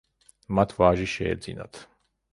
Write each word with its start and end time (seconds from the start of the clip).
მათ 0.59 0.73
ვაჟი 0.79 1.05
შეეძინათ. 1.13 1.83